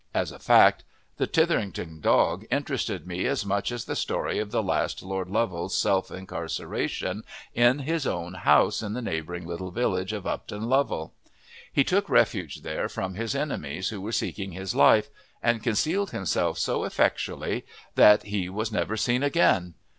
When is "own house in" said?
8.07-8.93